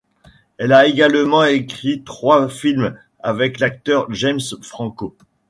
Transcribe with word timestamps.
Elle 0.57 0.73
a 0.73 0.87
également 0.87 1.43
écrit 1.43 2.01
trois 2.03 2.49
films 2.49 2.97
avec 3.19 3.59
l'acteur 3.59 4.11
James 4.11 4.39
Franco. 4.63 5.15